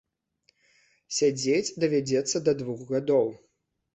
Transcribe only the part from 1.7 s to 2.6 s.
давядзецца да